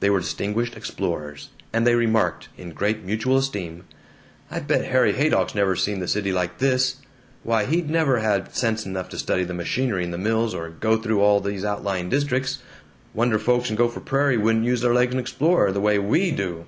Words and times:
They 0.00 0.10
were 0.10 0.20
distinguished 0.20 0.76
explorers, 0.76 1.48
and 1.72 1.86
they 1.86 1.94
remarked, 1.94 2.50
in 2.58 2.72
great 2.72 3.04
mutual 3.06 3.38
esteem, 3.38 3.84
"I 4.50 4.60
bet 4.60 4.84
Harry 4.84 5.14
Haydock's 5.14 5.54
never 5.54 5.76
seen 5.76 5.98
the 5.98 6.06
City 6.06 6.30
like 6.30 6.58
this! 6.58 6.96
Why, 7.42 7.64
he'd 7.64 7.88
never 7.88 8.18
have 8.18 8.54
sense 8.54 8.84
enough 8.84 9.08
to 9.08 9.18
study 9.18 9.44
the 9.44 9.54
machinery 9.54 10.04
in 10.04 10.10
the 10.10 10.18
mills, 10.18 10.52
or 10.54 10.68
go 10.68 10.98
through 10.98 11.22
all 11.22 11.40
these 11.40 11.64
outlying 11.64 12.10
districts. 12.10 12.58
Wonder 13.14 13.38
folks 13.38 13.70
in 13.70 13.76
Gopher 13.76 14.00
Prairie 14.00 14.36
wouldn't 14.36 14.66
use 14.66 14.82
their 14.82 14.92
legs 14.92 15.12
and 15.14 15.20
explore, 15.20 15.72
the 15.72 15.80
way 15.80 15.98
we 15.98 16.32
do!" 16.32 16.66